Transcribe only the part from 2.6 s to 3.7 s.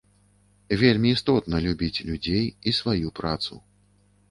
і сваю працу.